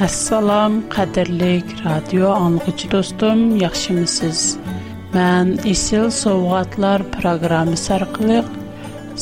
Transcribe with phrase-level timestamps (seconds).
[0.00, 4.42] Assalom, qadrlik radio anlıqçı dostum, yaxşımısınız?
[5.14, 8.46] Mən Isil Sovqatlar proqramı sarqılıq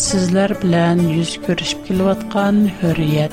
[0.06, 3.32] sizlər bilan yüz görüşüb kelayotgan hürriyet.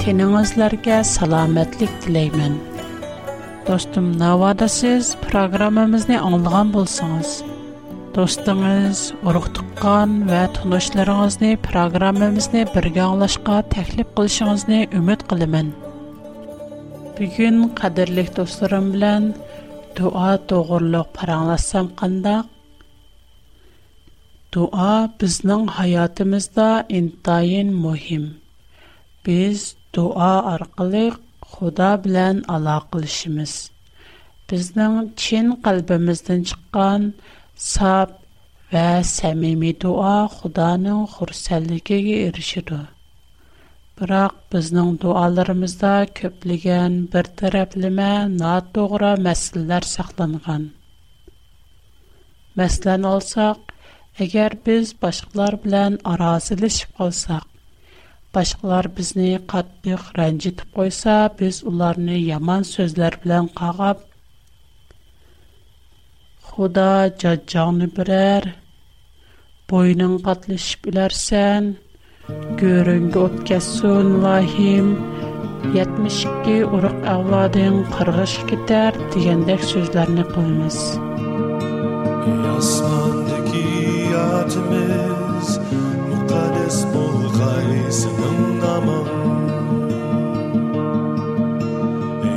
[0.00, 2.56] Teningizlərə salamatlik diləyirəm.
[3.68, 7.30] Dostum, navada siz proqramımızı anlığan bolsanız,
[8.14, 8.98] دوستانگز،
[9.30, 15.20] ارختقان و تنوش لرز نی پروگرام مز نی برگالش کا تخلیه قلش مز نی امید
[15.28, 15.68] قلمن.
[17.16, 19.22] بیچن قدر لی دوستانم بلن
[19.96, 22.26] دعا تو غرلق پرانلاسم کند.
[24.52, 28.24] دعا بزنن حیات مز دا انتاین مهم.
[29.24, 29.60] بز
[37.56, 38.12] sab
[38.72, 42.78] və səmimi dua xudanın xürsəlləkəyə irişidu.
[44.00, 50.64] Бірақ biznin дуаларымызда köpləgən bir tərəblimə nad doğra məsələlər saxlanıqan.
[52.58, 53.60] Məsələn olsaq,
[54.20, 57.46] əgər biz başqalar bilən arazili şıb qalsaq,
[58.32, 64.00] Başqalar bizni qatlıq rəncid qoysa, biz onlarını yaman sözlər bilən қағап,
[66.52, 68.44] Худа жаджаңны бирер,
[69.72, 71.68] бойның катлышып үләрсән,
[72.60, 74.90] көріңгі өткәсін лахим,
[75.78, 80.76] 72 урық әвладың қырғыш кетер дегендек сөзләрне қылмыз.
[82.26, 83.64] Ясмандыки
[84.12, 85.54] ятымыз,
[86.10, 89.08] мұқадес бұл қайсының намын.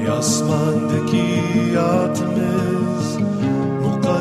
[0.07, 1.27] Ясмандыки
[1.75, 2.74] ятымыз,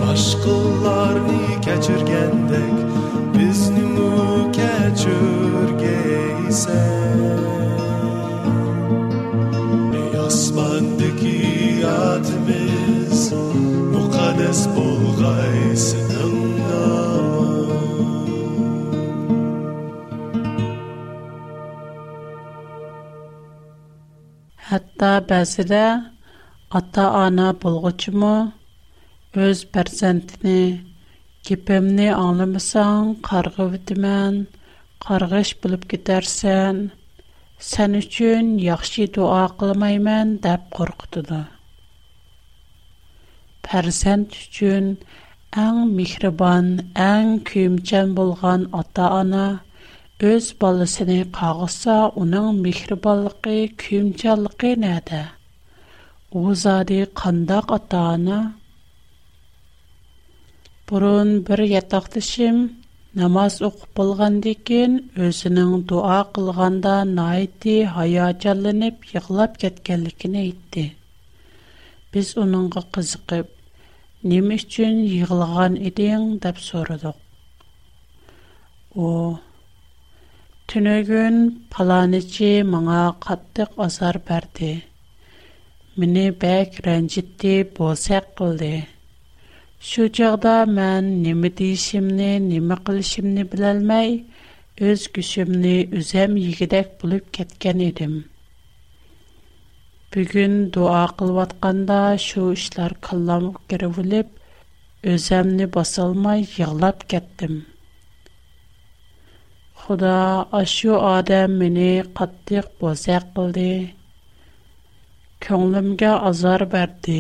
[0.42, 2.76] keçirgendek, biz kechirgandek
[3.40, 4.12] biznimi
[4.58, 7.40] kechirgaysan
[10.02, 11.40] ey osmondagi
[11.84, 13.20] yodimiz
[13.94, 15.98] muqaddas bulg'aysi
[24.66, 25.74] Hatta bəzən
[26.78, 28.32] ata-ana bulğucumu
[29.48, 30.62] öz pərsentini
[31.50, 34.40] kepmne anlamısan qırğı vitəmən
[35.06, 36.80] qırğış olub getərsən
[37.70, 41.42] sən üçün yaxşı dua qılmayım dep qorxutdu da.
[43.70, 44.90] Pərsent üçün
[45.68, 46.74] ən mihrəban,
[47.12, 49.46] ən kömçəm bolğan ata-ana
[50.24, 55.18] Өз балысыны қағыса, оның мекірбалықы, күйімчалықы нәді?
[56.42, 58.38] Узади қандақ атағына?
[60.88, 62.62] Бұрын бір етақтышым,
[63.24, 64.96] намаз оқып болған декен,
[65.28, 70.86] өзінің дуа қылғанда найты хая жалынып, еғылап кеткенлікіне етті.
[72.14, 73.52] Біз оныңғы қызықып,
[74.24, 77.20] немі үшін еғылған едің, деп сорыдық.
[78.96, 79.10] О,
[80.72, 81.36] Түнөгүн
[81.74, 84.70] паланычы маңа каттык азар берди.
[86.02, 88.72] Мине бәк ренжитти болсак кылды.
[89.90, 94.18] Шу чагда мен неме дишимни, неме кылышымны билалмай,
[94.90, 98.18] өз күшүмни үзем йигидек булып кеткен идим.
[100.14, 104.34] Бүгүн дуа кылып атканда шу ишлар кылламык керип үлеп,
[105.16, 107.62] өземни басалмай йыглап кеттим.
[109.88, 110.18] Худа
[110.60, 113.94] ашу адам адем мини каттык боза булды.
[115.46, 117.18] Көңлемгә азар барды.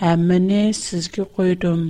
[0.00, 1.84] Хәм мини сизге куйдым.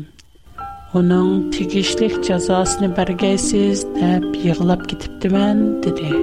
[0.98, 6.14] Уның тикеслек җзасын бергәсез дип ыгылып китеп димэн диде.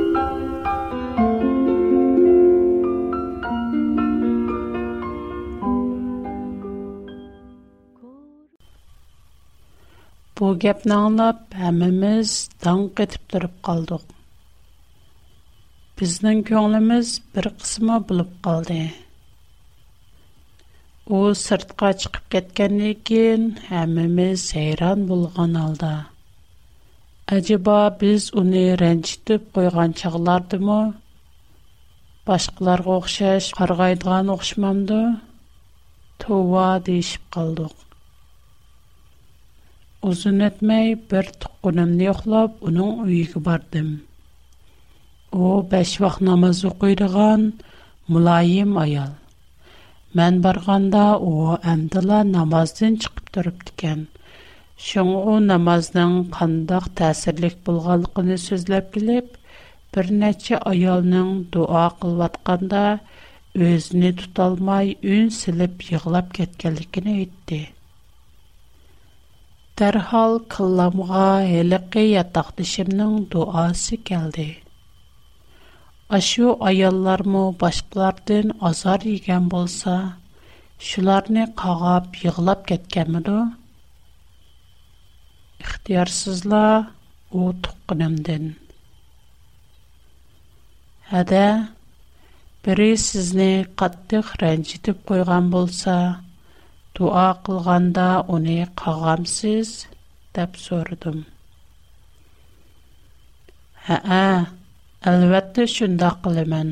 [10.40, 12.32] Bu gapni anglab, hammamiz
[12.64, 14.04] dong etib turib qoldik.
[16.02, 18.76] Bizning ko'nglimiz bir qismi bilib qoldi.
[21.20, 25.92] U sirtqa chiqib ketgandan keyin hammamiz hayron bo'lgan holda.
[27.40, 30.80] Acaba biz uni ranjitib qo'ygan chaqlardimi?
[32.30, 35.02] Boshqalarga o'xshash qarg'aydigan o'xshamamdi?
[36.28, 37.82] Tova deyishib qoldik.
[40.08, 43.90] uzun etmək bir tıqqınımını yoxlab, onun uyğu bardım.
[45.42, 47.42] O, bəş vaxt namazı qoyduğan
[48.14, 49.12] mülayim ayal.
[50.18, 51.34] Mən barğanda o,
[51.74, 54.02] əmdələ namazdın çıxıb durub dikən.
[54.88, 59.30] Şun o, namazdın qandaq təsirlik bulğalıqını sözləb gülüb,
[59.96, 62.86] bir nəçə ayalının dua qılvatqanda
[63.68, 67.62] özünü tutalmay, ün silib yığılab etdi.
[69.78, 74.46] Дәрхал кылламга хәлеке ятақтышымның дуасы келді.
[76.18, 79.94] Ашу аялларму башқылардын азар еген болса,
[80.88, 83.38] шуларны қағап, еғлап кеткенмеду?
[85.62, 86.64] Ихтиярсызла
[87.30, 88.50] о тұққынымден.
[91.22, 91.46] Әдә,
[92.66, 93.52] бірі сізні
[93.84, 96.24] қатты хрэнчетіп қойған болса, болса,
[96.98, 99.70] дуа кылганда уни кагамсыз
[100.36, 101.18] деп сордум.
[103.86, 104.26] Ха-а,
[105.10, 106.70] албетте шундай кылыман.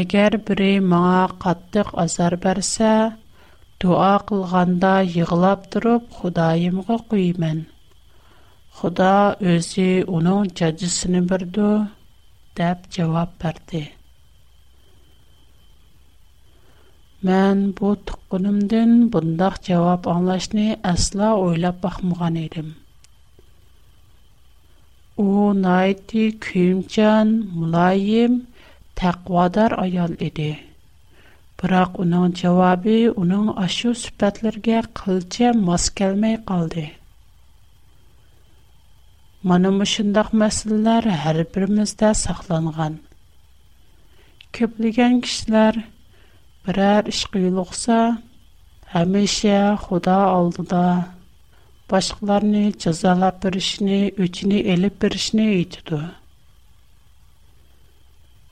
[0.00, 2.92] Эгер бири мага каттык азар берсе,
[3.80, 7.58] дуа кылганда йыгылап туруп Худайымга куйман.
[8.76, 9.14] Худа
[9.52, 11.70] өзі оның жаджысыны бірді,
[12.62, 13.82] деп жауап бірді.
[17.28, 20.62] Мән бу туqqunimdan bundaq javob anglashni
[20.92, 22.68] asla o'ylab baxmagan edim.
[25.24, 25.26] U
[25.64, 27.26] nayti kuyimchan,
[27.58, 28.32] mulayim,
[29.02, 30.48] taqvodar ayol edi.
[31.60, 36.86] Biroq uning javobi uning ashu sifatlarga qilcha mos kelmay qoldi.
[39.52, 42.94] Mana shundoq masalalar har birimizda saqlangan.
[44.56, 45.74] Ko'pligan kishilar
[46.68, 47.96] Birər iş qıyılıqsa,
[48.94, 49.52] həmişə
[49.84, 50.82] Xuda aldıda
[51.92, 56.00] başqalarını cəzalab birişini, öçünü elib birişini eytidu.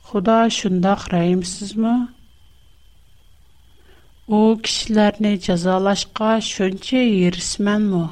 [0.08, 1.93] Xuda şündaq rəhimsizmi?
[4.37, 8.06] O kişilərini cəzalaşqa şönçə yerismənmi?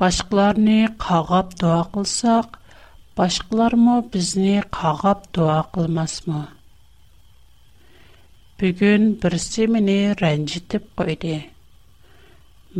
[0.00, 0.78] başqalarını
[1.08, 1.82] qagab dua
[3.20, 6.38] Башҡылар мо безне ҡағап дуа ҡылмасмы?
[8.62, 11.32] Бүгүн берсе мені ранжитеп ҡойды.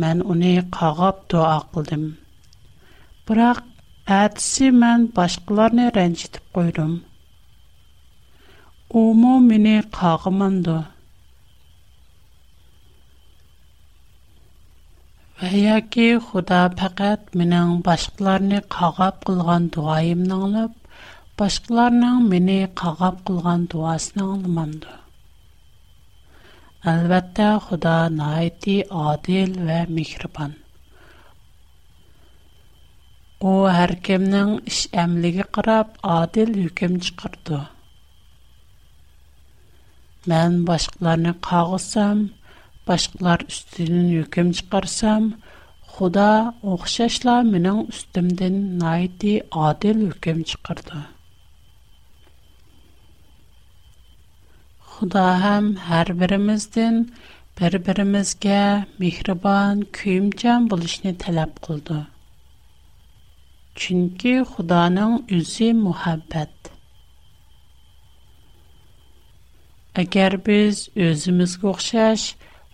[0.05, 2.07] Мен уни ҡағап дуа ҡылдым.
[3.27, 3.61] Бирақ
[4.17, 6.95] әйтсең, мен башҡыларны ранжитеп ҡойдым.
[9.05, 10.79] Умо мені ҡағыманды.
[15.47, 20.75] Әйәке Худа фақат менің башқыларны қағап қылған дуайымны алып,
[21.41, 24.93] башқыларның мені қағап қылған дуасын алмамды.
[26.91, 30.53] Әлбәттә Худа найти адил вә михрибан.
[33.51, 37.59] О, әркемнің іш әмліге қырап, адил үкем чықырды.
[40.31, 42.27] Мен башқыларны қағысам,
[42.89, 45.27] башқылар үстінін үкім чықарсам,
[45.95, 49.37] худа ухшашла минаң үстімдін найди
[49.67, 51.03] адил үкім чықарды.
[54.93, 57.03] Худа хам хар біріміздін
[57.59, 58.59] бір-бірімізге,
[58.99, 62.01] михрабан, күйімчан бұл ішни талап қылды.
[63.77, 66.53] Чынки худаның үзі мухаббад.
[70.01, 72.25] Агар біз үзіміз куқшаш,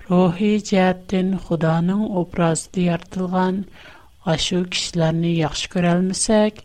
[0.10, 3.60] Рухи жаттин Худоның образды яртылған
[4.32, 6.64] ашу кишларни яхш көрәлмесек,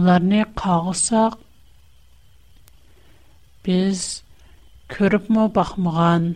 [0.00, 1.34] уларни қағысак,
[3.68, 4.04] біз
[4.94, 6.30] көріп му бахмыған,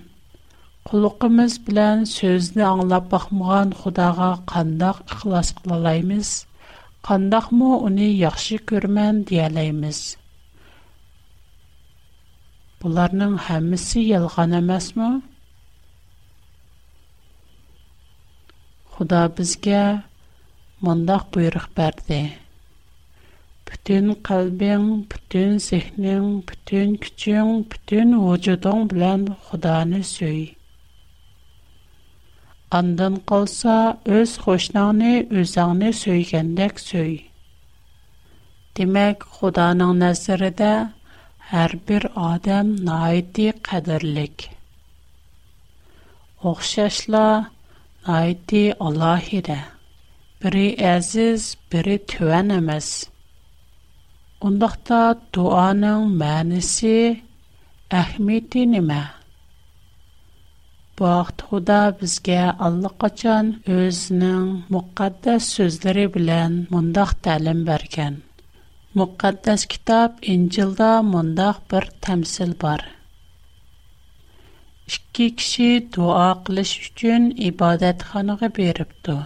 [0.91, 6.35] құлықымыз білән сөзді аңлап бахмыған Худаға қандақ ықылас қылалаймыз,
[7.11, 10.03] қандақ му уни яхши көрмән диялаймыз.
[12.83, 15.13] Бұларның хәмісі елған әмәс му?
[18.99, 19.81] Худа безгә
[20.87, 22.17] мондак буйрык берде.
[23.69, 30.41] Бүтән калбың, бүтән сехнең, бүтән күчең, бүтән вожудың белән Худаны сөй.
[32.81, 33.77] Андан калса,
[34.17, 35.13] өз хошнаңны,
[35.43, 37.13] үзаңны сөйгәндәк сөй.
[38.81, 40.73] Демәк, Худаның нәзәрендә
[41.53, 44.49] һәр бер адам найти кадерлек.
[46.53, 47.47] Охшашлар
[48.13, 49.59] айти Аллахиде.
[50.43, 52.89] Бири әзіз, бири төвән әмәз.
[54.49, 55.01] Ондақта
[55.37, 56.93] дуаның мәнісі
[58.01, 59.01] әхмейті немә?
[61.01, 62.39] Бақт худа бізге
[62.69, 68.17] Аллы қачан өзінің мұқаддас сөздері білән мұндақ тәлім бәрген.
[68.99, 72.83] Мұқаддас китап Инжилда мұндақ бір тәмсіл бар
[74.95, 75.65] ikki kishi
[75.95, 79.17] duo qilish uchun ibodat xonasiga beribdi.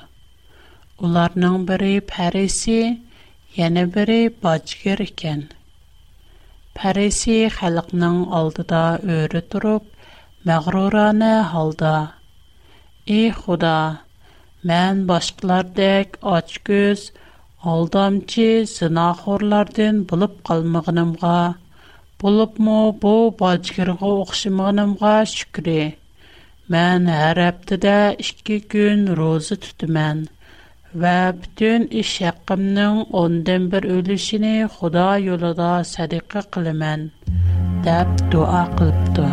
[1.09, 2.78] Ularning biri Parisi,
[3.59, 4.16] yana biri
[4.47, 5.40] Bachkir ekan.
[6.81, 8.83] Parisi xalqning oldida
[9.19, 9.85] o'ri turib,
[10.50, 11.95] mag'rurona holda:
[13.19, 13.75] "Ey Xudo,
[14.73, 17.00] men boshqalardek ochko'z,
[17.76, 21.37] oldamchi, zinoxorlardan bo'lib qolmaganimga
[22.23, 25.73] Болыпмо бу балчыгырға оқшымағанымға шүкірі.
[26.73, 27.95] Мен әр әптіде
[28.26, 30.19] 2 күн розы түтімен.
[31.05, 32.12] Вә бүтін іш
[32.50, 37.02] 10-ден бір өлішіні Құда юлыда сәдіқі қылымен.
[37.88, 39.26] Дәп дуа қылыпты.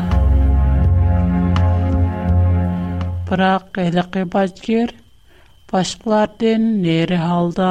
[3.29, 4.95] Бірақ әліқі балчыгыр,
[5.69, 7.69] башқылардың нері халда,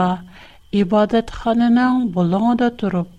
[0.71, 3.11] ибадат ханының болуңы да тұрып,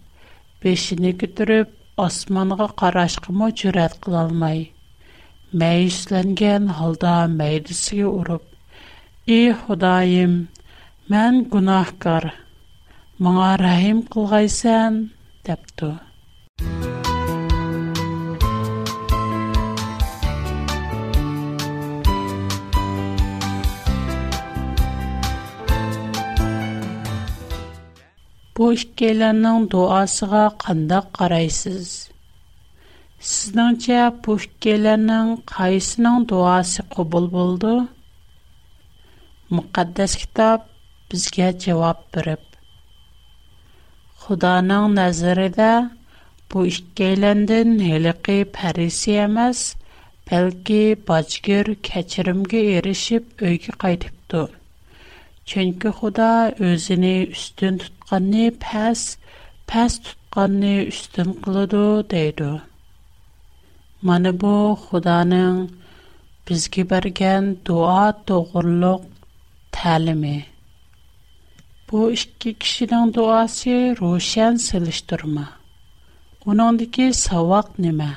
[0.63, 1.75] күтіріп,
[2.05, 4.59] Osmanğa qarashqım oçrat kıla almay.
[5.61, 8.43] Mäyslängän halda mädese urup:
[9.27, 10.33] "Ey Hudaim,
[11.09, 12.23] men gunahkar.
[13.19, 14.93] Mına rahim kılgaysan?"
[15.47, 15.87] depdi.
[28.59, 31.03] Бу иккеләрнең дуасыга қарайсыз?
[31.17, 31.91] карайсыз?
[33.29, 37.71] Сезнеңчә, бу иккеләрнең кайсының дуасы кабул булды?
[39.55, 40.67] Мөхәддәс китап
[41.13, 42.43] безгә җавап биреп:
[44.27, 45.71] Худаның назарыдә
[46.51, 49.63] бұл иккеләрдән һәлеки фарисе емес,
[50.33, 54.49] бәлки бачкыр кечеримгә эришип өйгә кайтыпты.
[55.49, 56.31] Чөнки Худа
[56.69, 58.99] өзүне үстүн тутканны пәс,
[59.71, 61.79] пәс тутканны үстүн кылыды
[62.11, 62.49] дейді.
[64.05, 64.51] Mana bu
[64.83, 65.55] Худаның
[66.45, 69.07] bizga bergan duo to'g'riliq
[69.79, 70.35] ta'limi.
[71.89, 75.47] Bu ikki kishining duosi ro'shan silishtirma.
[76.49, 78.11] Uningdagi savoq nima?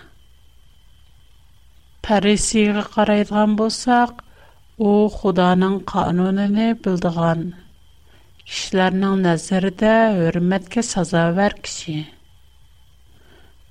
[2.05, 4.11] Parisiga qaraydigan bo'lsak,
[4.81, 7.41] У худаның кануныне билдегән
[8.51, 11.97] кешеләрнең нәзәрендә хөрмәткә сазавер kişi.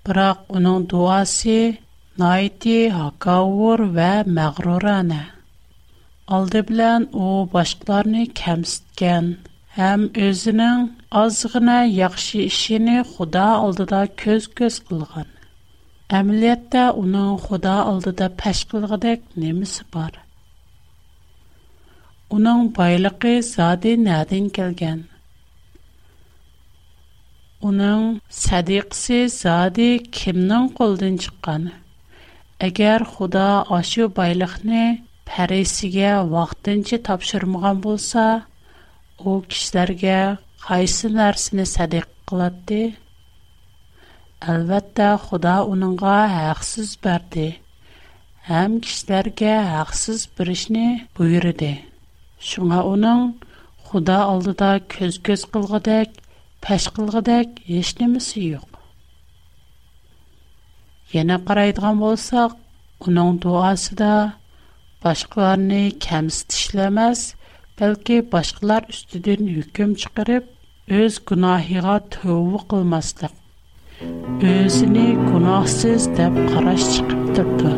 [0.06, 1.56] Бирақ аның дуасы
[2.24, 5.20] найити һакаур ва мәغرур аны.
[6.38, 9.34] Алды белән ул башкаларны кемсәткән,
[9.80, 10.86] һәм үзенең
[11.24, 15.26] озгына işini ишене Худа алдыда күз көз булган.
[16.22, 19.22] Әмэлиятдә аның Худа алдыда пәшкыллыгы дак
[19.98, 20.12] бар.
[22.32, 25.02] Onun baylığı zadi nədən gələn?
[27.68, 28.06] Onun
[28.38, 29.88] sadiqsi zadi
[30.20, 31.66] kimnin qoldan çıqqan?
[32.68, 33.44] Əgər Xuda
[33.80, 34.86] aşı baylıqni
[35.32, 38.24] pərisiyə vaxtınca tapşırmağan bolsa,
[39.26, 40.16] o kişilərə
[40.68, 42.82] qaysı nərsini sadiq qılatdı?
[44.56, 47.50] Әлбәттә, Худа уныңга хақсыз берди.
[48.50, 51.76] Һәм кишләргә хақсыз биришне буйырды.
[52.50, 53.20] Шуңа оның
[53.92, 56.14] Худа алдыда көз-көз қылғыдәк,
[56.66, 58.46] пәш қылғыдәк еш немісі
[61.12, 62.56] қарайдыған болсақ,
[63.08, 64.14] оның дуасы да
[65.04, 67.36] башқыларыны кәміс
[67.82, 70.50] бәлкі башқылар үстіден үйкім чықырып,
[71.04, 73.34] өз күнахиға төуі қылмастық.
[74.54, 77.74] Өзіне күнахсыз дәп қараш чықып тұрды.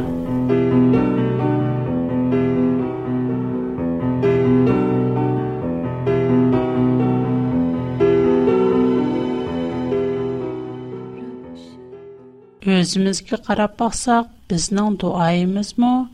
[12.65, 16.11] Özümüzki qarab baxsaq, biznin duayımız mı?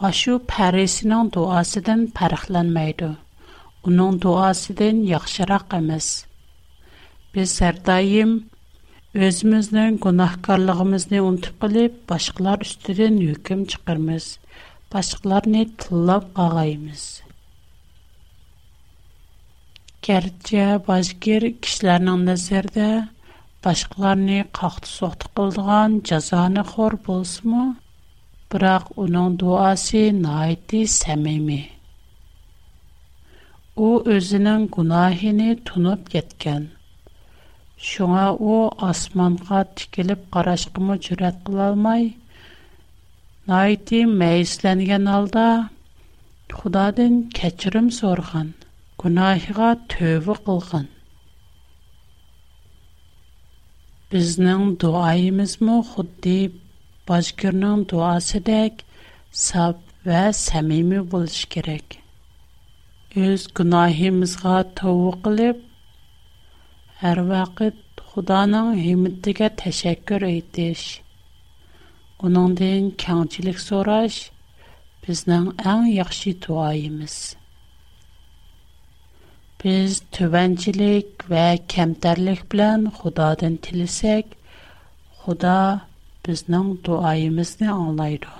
[0.00, 3.08] Aşu pərisinin duasıdan pərqlənməydi.
[3.90, 6.06] Onun duasıdan yaxşıraq emas.
[7.34, 8.36] Biz hər daim
[9.14, 14.26] özümüzün günahkarlığımızı unutub qılıb başqalar üstünə hökm çıxırmız.
[14.94, 17.02] Başqalarını tillab qağayımız.
[20.02, 21.42] Gerçi başqır
[23.64, 27.64] Башҡларны ҡаҡты соҡты ҡылған язаны хор булмы?
[28.54, 31.58] Бирақ уның дуасы най ти семеме.
[33.88, 36.64] У өҙөнен гунаһине түнөп кеткен.
[37.90, 38.56] Шуңа у
[38.88, 42.08] асманҡа тикелеп ҡарашҡымы жүрәт ҡыла алмай.
[43.54, 45.46] Най ти мәйстәлгән алда
[46.56, 48.50] Худадан кечирәм сөргән,
[54.12, 56.56] Біздің дуаимыз му худ дейб
[57.08, 58.82] бажгірнің дуасы дайк
[59.42, 61.96] саб ва самими болш керек.
[63.16, 65.64] Үз гунахимызға таву қилиб,
[67.12, 70.84] әр вақид худаның химиттігі ташакүр айтиш.
[72.28, 74.20] Унандың каңчилик сораш
[75.08, 75.50] біздің
[79.62, 81.42] Biz tüvənçilik ve
[81.72, 84.26] kəmtərlik bilən Xudadan tilisək,
[85.22, 85.52] Xuda
[86.26, 88.30] bizning duoyimizni anglaydi.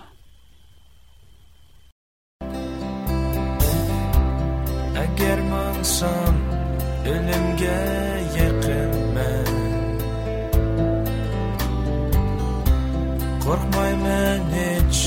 [5.05, 6.35] Agar mansam
[7.12, 7.79] o'limga
[8.37, 9.51] yaqinman.
[13.46, 15.01] Qo'rqmayman hech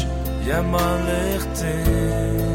[0.49, 2.53] yomonlikdan.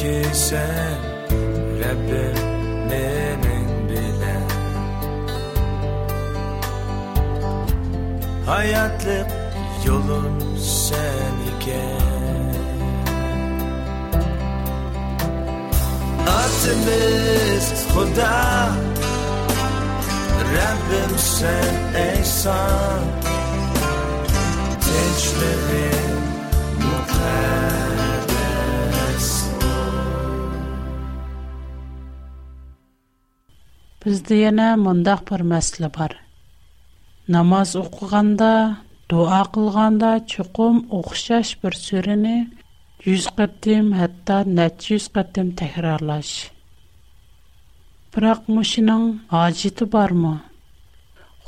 [0.00, 0.96] ki sen
[1.82, 2.38] Rabbim
[2.90, 4.48] menin bilen
[8.46, 9.30] Hayatlık
[9.86, 12.56] yolun sen iken
[16.28, 18.68] Atımız Huda
[20.56, 23.00] Rabbim sen ehsan
[24.80, 26.14] Teçmenin
[26.86, 27.99] mukaddes
[34.00, 36.12] Бізді де яна мындақ бір мәсілі бар.
[37.34, 38.46] Намаз оқығанда,
[39.12, 42.38] дуа қылғанда чуқым оқшаш бір сөрені
[43.04, 46.30] 100 қаттым, хатта нәтч 100 қаттым тәкірарлаш.
[48.16, 49.04] Бірақ мұшының
[49.42, 50.32] ажиты бар мұ?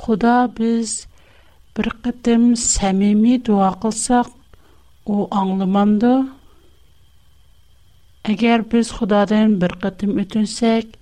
[0.05, 0.93] Құда біз
[1.77, 4.29] бір қаттым сәмеми дуа қылсақ,
[5.09, 6.13] о аңлыманды?
[8.35, 10.99] Әгер біз Құдадың бір қаттым өтінсәк,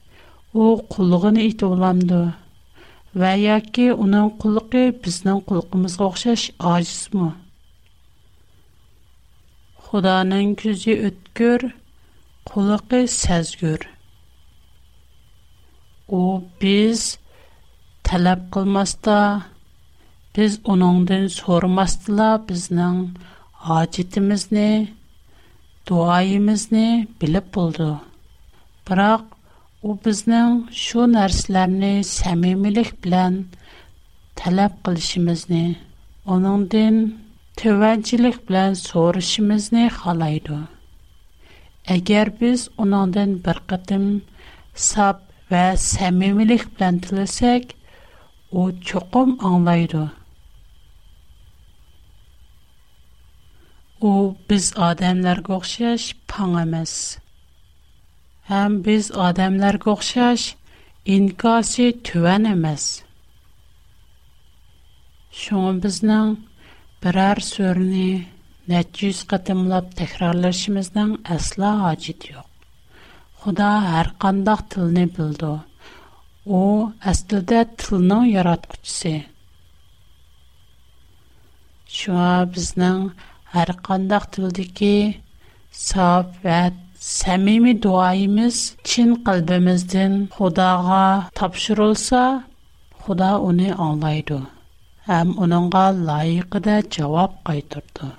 [0.54, 2.22] o qulluğunu it olamdı.
[3.16, 7.32] Və ya ki, onun qulluqı bizden qulluqımızı oxşaş aciz mi?
[9.88, 11.72] Xudanın küzü ötkür,
[12.46, 13.82] qulluqı səzgür.
[16.08, 17.20] кылмаста, biz
[18.04, 19.42] tələb qılmasta,
[20.36, 23.10] biz onundan sormasla bizden
[23.70, 24.94] acitimizni,
[25.88, 27.08] duayimizni
[29.88, 30.52] O bizning
[30.84, 33.34] shu narsalarni samimilik bilan
[34.42, 35.62] talab qilishimizni,
[36.36, 36.96] onundan
[37.62, 40.58] tevajjilik bilan so'rashimizni xohlaydi.
[41.96, 44.06] Agar biz uningdan bir qatim
[44.90, 45.18] sab
[45.56, 47.64] va samimilik bilan tilasak,
[48.60, 50.04] u cho'qim anglaydi.
[54.10, 54.12] u
[54.50, 56.94] biz odamlarga o'xshash pang emas
[58.52, 60.42] Həm biz adamlarga oxşaş,
[61.16, 62.88] inkosi tüvən emas.
[65.42, 66.34] Şoňa bizniň
[67.06, 68.10] birär sörni
[68.74, 72.50] neçe ýüz gatymlap tekrarlaşymyzdan asla hajat ýok.
[73.46, 75.54] Xuda her qandaq tilni bildi.
[76.60, 79.16] O aslida tilniň yaratquçysy.
[82.02, 83.10] Şoňa bizniň
[83.56, 84.96] her qandaq tildiki
[85.88, 86.60] sap we
[87.10, 88.58] Сәмими дуайымыз
[88.90, 91.00] чин қалбымызден Худаға
[91.40, 92.24] тапшырылса,
[93.06, 94.36] Худа оны аңлайды.
[95.16, 96.62] Әм оныңға лайықы
[96.98, 98.12] жауап қайтырды.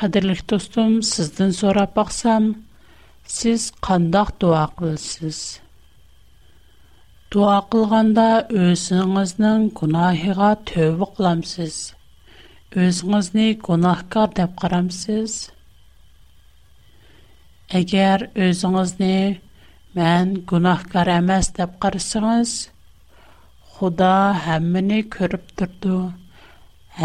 [0.00, 2.50] Қадірлік достым, сіздің сорап бақсам,
[3.36, 5.40] сіз қандақ дуа қылсыз.
[7.30, 8.26] Дуа қылғанда
[8.64, 11.78] өзіңіздің күнахиға төбі қыламсыз.
[12.88, 15.38] Өзіңізіне күнахкар деп қарамсыз.
[17.76, 19.16] Әгәр өзіңізні
[19.96, 22.52] мән күнахкар әмәс деп қарсыңыз,
[23.74, 24.08] Худа
[24.54, 25.98] әммені көріп тұрды,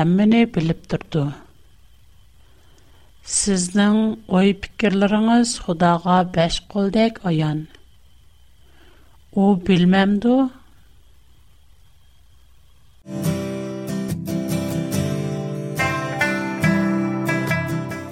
[0.01, 1.25] әммені біліп тұрды.
[3.33, 3.99] Сіздің
[4.39, 7.65] ой пікірліріңіз Худаға бәш қолдек оян.
[9.35, 10.33] О, білмәмді?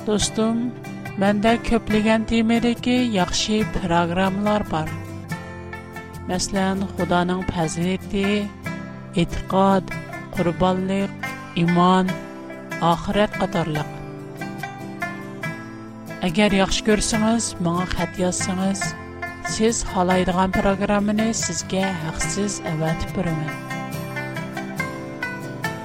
[0.05, 0.65] Достым,
[1.21, 4.88] Мендә köплегән тема ди ке var программалар бар.
[6.29, 8.49] Мәсәлән, Худаның пәзәре ки:
[9.13, 9.84] иттиқад,
[10.31, 11.12] курбанлык,
[11.55, 12.10] иман,
[12.81, 13.86] ахырет катарлык.
[16.31, 18.95] Әгәр яхшы күрсәгез, моңа хатыяссагез,
[19.47, 23.53] сез халайдырган программаны сезгә һәқсиз әвәтә торымын.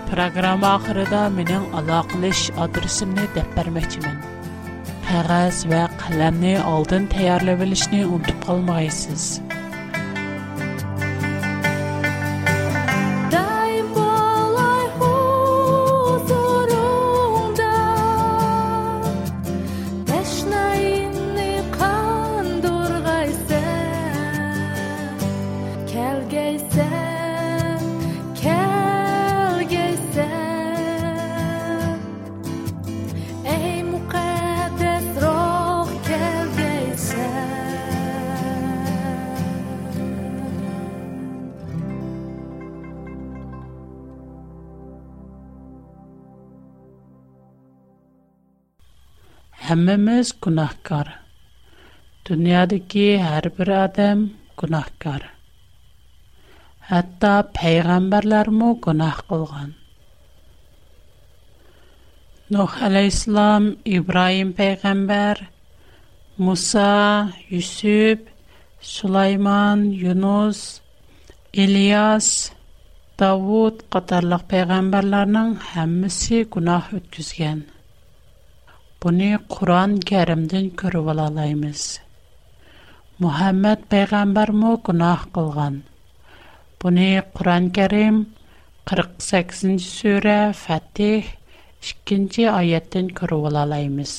[0.09, 3.93] Программа ахырында менәң аلاقлыш адресимне тәпәрмәк
[5.09, 9.27] qog'oz va qalamni oldin tayyorlab olishni unutib qolmaysiz
[49.77, 51.09] Memes gunahkar.
[52.29, 54.21] Dünyädäki hәр bir adam
[54.59, 55.23] gunahkar.
[56.81, 59.73] Hatta peyğamberlarmu gunah kılğan.
[62.51, 65.43] No xallay İslam İbrahim peyğamber,
[66.39, 68.29] Musa, Yüsüp,
[68.81, 70.81] Süleyman, Yunus,
[71.53, 72.51] İlyas,
[73.19, 77.76] Davud qatarlıq peyğamberlärnän hämmesi gunah ötkizgän.
[79.07, 81.83] Бүне Куран Кәримдән күреп алабыз.
[83.23, 85.77] Мөхәммәд пәйгамбер мо гынаһ кылган.
[86.83, 88.19] Буны Куран Кәрим
[88.91, 91.31] 48нчы сүре, Фәтх
[92.11, 94.17] 2нчы аяттен күреп алабыз.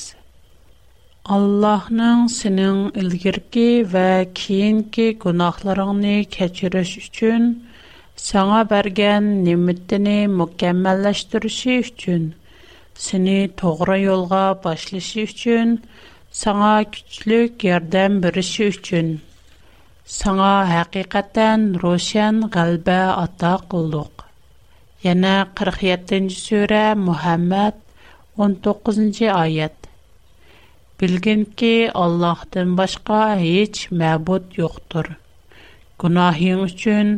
[1.36, 4.08] Аллаһның синең илгәрки вә
[4.40, 12.30] киенки гынаһларыңны кечИриш саңа бергән ни'мәттене mükәммәллаштрышу өчен
[12.98, 15.70] seni toğra yolğa başlaşı üçün,
[16.40, 19.12] sana küçlük yerdən birişi üçün,
[20.16, 24.24] sana həqiqətən roşan qalbə ata qulluq.
[25.06, 27.78] Yana 47-ci sürə Muhammed
[28.48, 29.78] 19-ci ayet.
[31.00, 35.12] Bilgin ki, Allah'tan başqa heç məbud yoxdur.
[36.02, 37.14] Günahin üçün,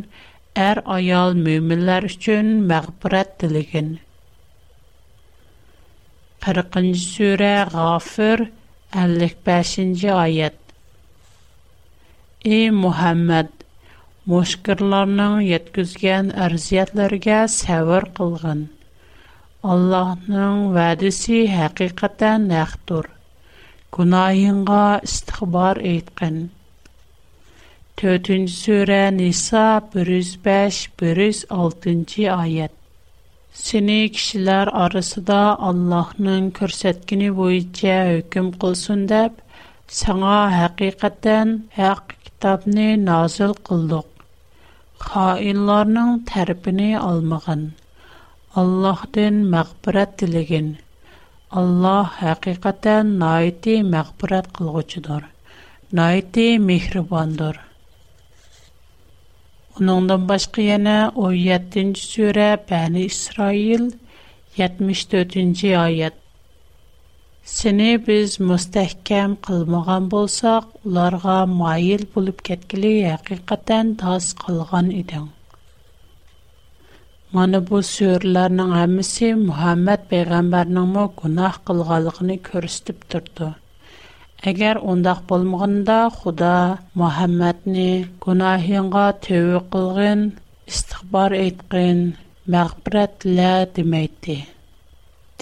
[0.55, 3.99] ər er ayal müminlər üçün məqbirət diligin.''
[6.41, 8.39] 40 cı сүре Гафир
[9.03, 10.59] 55-нче аят.
[12.55, 13.51] Эй Мухаммад,
[14.29, 18.63] мушкырларның yetkizгән арзиятләргә сәвер кылгын.
[19.73, 23.11] Аллаһның вәдесе хакыйкатан нәхтур.
[23.97, 26.41] Гунаһыңга истихбар әйткән.
[28.01, 32.73] 4-нче сүре Ниса 105 106 cı аят.
[33.59, 35.37] Сене кишиләр арасында
[35.69, 39.41] Аллаһның көрсәткене буенча өкім кылсын дип
[39.95, 44.07] саңа һәқиқаттан Һәбәр китабын назил кылдык.
[45.07, 47.65] Хаилларның тәрбине алмагын.
[48.63, 50.71] Аллаһтен мәгъбурат тилеген.
[51.63, 55.27] Аллаһ һәқиқаттан найити мәгъбурат кылгучыдыр.
[55.91, 57.59] Найити михрибандыр.
[59.79, 63.85] Onundan başqa yana 17-ci surə Bani İsrail
[64.57, 66.17] 74-ci ayət.
[67.51, 75.31] Seni biz müstəhkəm qılmağan bolsaq, onlara mayil bulub getkili həqiqətən tas qılğan idin.
[77.31, 83.09] Mana bu surələrin hamısı Muhammad peyğəmbərinin mə günah qılğanlığını göstərib
[84.49, 86.51] Егер ондақ булмогында Худа
[86.99, 87.83] Мухаммадны
[88.25, 90.21] гынаһенгә төйе кылган,
[90.71, 91.99] истихбар әйткән
[92.55, 94.29] мәгберәтле димәйт.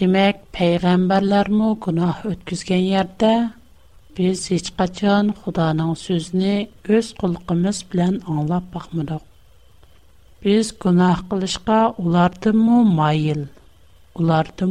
[0.02, 3.32] Димәк пайгамбарлармы гынаһ үткәзгән ярдә
[4.20, 6.56] без һич качан Худаның сөзне
[6.98, 9.24] үз кулкыбыз белән аңлап пақмадык.
[10.48, 13.48] Без гынаһ кылышка улар ты мо майл.
[14.20, 14.66] Улар ты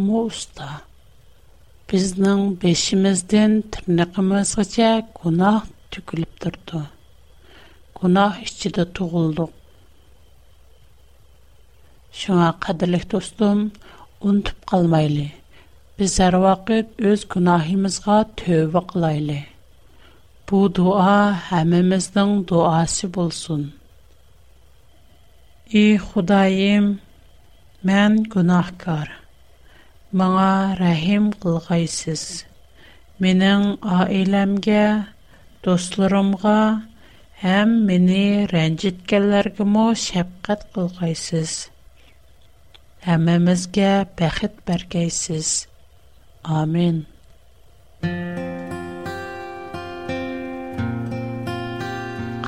[1.92, 4.76] بزنن بیشیم از دن ترنقم از گچ
[5.14, 6.70] کنه تقلب درد
[7.94, 9.48] کنه اشتد تو گل دو
[12.18, 13.58] شما قدر لخت استم
[14.20, 15.32] اون تو قلمایی
[15.98, 19.46] بزر وقت از کنهیم از گات هو وقلایی
[30.16, 32.20] маңа рахим кылгайсыз.
[33.24, 34.84] Менің айламге,
[35.66, 36.54] достларымға,
[37.56, 38.20] әм мені
[38.52, 41.52] рәнжіткәлергі мо шәпқат кылгайсыз.
[43.08, 43.90] Әмімізге
[44.20, 45.50] бәхет бәргейсіз.
[46.42, 47.02] Амин.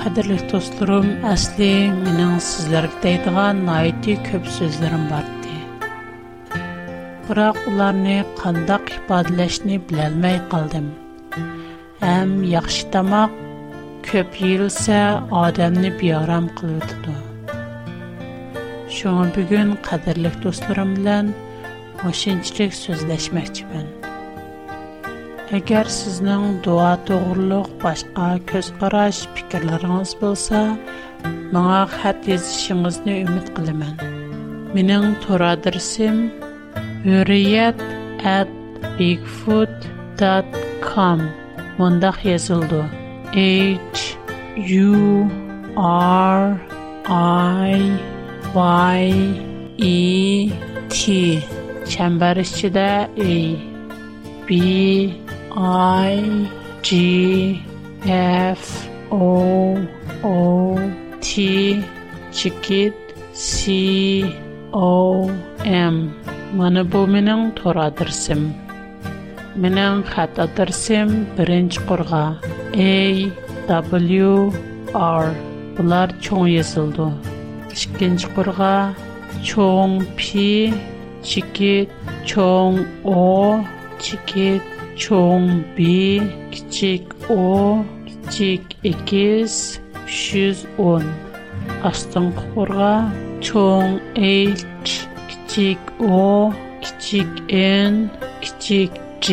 [0.00, 1.70] Қадірлік достларым, әсли
[2.00, 5.39] менің сізлергі дейдіған айты көп сөздерім барды.
[7.30, 10.86] biroq ularni qandaq ifodalashni bilolmay qoldim
[12.00, 13.32] ham yaxshi tomoq
[14.08, 14.96] ko'p yeyilsa
[15.44, 17.14] odamni beorom qiladi
[18.96, 21.26] shunga bugun qadrli do'stlarim bilan
[22.10, 23.86] o'shunchalik so'zlashmoqchiman
[25.58, 30.58] agar sizning duo to'g'riliq boshqa ko'z qarash fikrlaringiz bo'lsa
[31.54, 33.94] menga xat yozishingizni umid qilaman
[34.76, 36.18] mening to'r adresim
[37.04, 37.80] hürriyet
[38.26, 38.48] at
[38.98, 41.20] bigfoot.com
[41.78, 42.84] mundaq yazıldı.
[43.32, 43.78] H
[44.86, 45.28] U
[46.30, 46.42] R
[47.72, 47.74] I
[49.00, 49.02] Y
[49.78, 50.48] E
[50.88, 51.02] T
[51.88, 53.22] çember içinde A
[54.48, 54.54] B
[56.10, 56.12] I
[56.82, 57.56] G
[58.54, 59.24] F O
[60.24, 60.74] O
[61.20, 61.32] T
[62.32, 62.94] Çikit
[63.34, 63.50] C
[64.72, 65.30] O
[65.64, 66.14] M
[66.58, 68.40] Маны бу минин тур адырсим.
[69.62, 72.22] Минин хат адырсим биринч қорға.
[72.74, 72.94] A,
[73.68, 74.30] W,
[75.00, 75.28] R.
[75.76, 77.06] Былар чонг езилду.
[77.72, 78.96] Чикенч қорға.
[80.18, 80.74] пи,
[81.22, 81.88] чикет,
[82.26, 83.62] чонг о,
[84.02, 84.62] чикет,
[84.96, 86.18] чонг би,
[86.50, 91.06] кичек о, кичек екез, шыз он.
[91.84, 93.06] Астын қорға.
[95.50, 98.08] kichik o kichik n
[98.40, 99.26] kichik g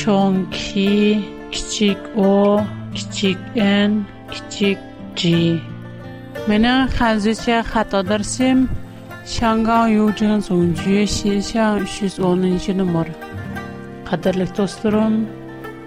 [0.00, 0.92] cho'ng ki
[1.50, 2.60] kichik o
[2.92, 4.76] kichik n kichik
[5.16, 5.20] g
[6.46, 8.68] mena hanzicha xato darsim
[9.34, 13.08] shangang yujin zongju shishang 310 nomer
[14.08, 15.16] qadrli do'stlarim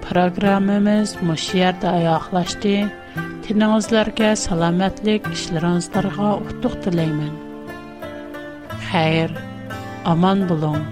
[0.06, 2.76] programmamiz mush yerda oyoqlashdi
[3.46, 7.36] tiningizlarga salomatlik ishlaringizlarga utuq tilayman
[8.94, 9.32] Һәр
[10.14, 10.88] аман булың